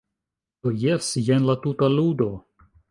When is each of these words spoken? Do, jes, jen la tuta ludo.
Do, 0.61 0.73
jes, 0.85 1.11
jen 1.29 1.47
la 1.51 1.59
tuta 1.67 1.95
ludo. 1.99 2.33